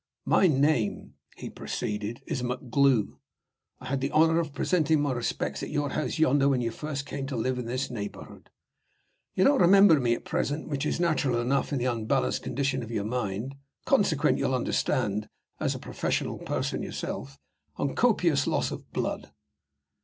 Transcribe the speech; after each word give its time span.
"My 0.25 0.47
name," 0.47 1.13
he 1.37 1.47
proceeded, 1.51 2.23
"is 2.25 2.41
MacGlue. 2.41 3.19
I 3.79 3.85
had 3.85 4.01
the 4.01 4.09
honor 4.09 4.39
of 4.39 4.51
presenting 4.51 4.99
my 4.99 5.11
respects 5.11 5.61
at 5.61 5.69
your 5.69 5.89
house 5.91 6.17
yonder 6.17 6.49
when 6.49 6.59
you 6.59 6.71
first 6.71 7.05
came 7.05 7.27
to 7.27 7.35
live 7.35 7.59
in 7.59 7.67
this 7.67 7.91
neighborhood. 7.91 8.49
You 9.35 9.43
don't 9.43 9.61
remember 9.61 9.99
me 9.99 10.15
at 10.15 10.25
present, 10.25 10.67
which 10.69 10.87
is 10.87 10.99
natural 10.99 11.39
enough 11.39 11.71
in 11.71 11.77
the 11.77 11.85
unbalanced 11.85 12.41
condition 12.41 12.81
of 12.81 12.89
your 12.89 13.05
mind, 13.05 13.53
consequent, 13.85 14.39
you 14.39 14.45
will 14.45 14.55
understand 14.55 15.29
(as 15.59 15.75
a 15.75 15.77
professional 15.77 16.39
person 16.39 16.81
yourself) 16.81 17.37
on 17.75 17.93
copious 17.93 18.47
loss 18.47 18.71
of 18.71 18.91
blood." 18.91 19.31